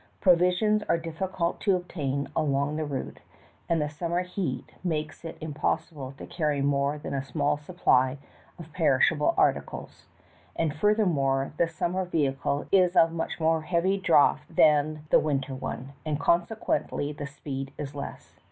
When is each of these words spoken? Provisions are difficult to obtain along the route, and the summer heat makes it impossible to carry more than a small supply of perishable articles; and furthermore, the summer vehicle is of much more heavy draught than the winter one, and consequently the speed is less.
Provisions 0.19 0.81
are 0.89 0.97
difficult 0.97 1.59
to 1.61 1.75
obtain 1.75 2.27
along 2.35 2.75
the 2.75 2.85
route, 2.85 3.19
and 3.69 3.79
the 3.79 3.87
summer 3.87 4.21
heat 4.23 4.73
makes 4.83 5.23
it 5.23 5.37
impossible 5.39 6.11
to 6.17 6.25
carry 6.25 6.59
more 6.59 6.97
than 6.97 7.13
a 7.13 7.21
small 7.23 7.55
supply 7.55 8.17
of 8.57 8.73
perishable 8.73 9.35
articles; 9.37 10.07
and 10.55 10.73
furthermore, 10.75 11.53
the 11.57 11.67
summer 11.67 12.03
vehicle 12.03 12.65
is 12.71 12.95
of 12.95 13.11
much 13.11 13.39
more 13.39 13.61
heavy 13.61 13.95
draught 13.99 14.41
than 14.55 15.05
the 15.11 15.19
winter 15.19 15.53
one, 15.53 15.93
and 16.03 16.19
consequently 16.19 17.13
the 17.13 17.27
speed 17.27 17.71
is 17.77 17.93
less. 17.93 18.39